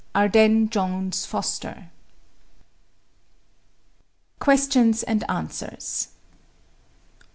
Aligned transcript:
ARDENNES 0.15 0.71
JONES 0.71 1.25
FOSTER. 1.27 1.91
QUESTIONS 4.39 5.03
AND 5.03 5.23
ANSWERS 5.29 6.07
1. 7.19 7.27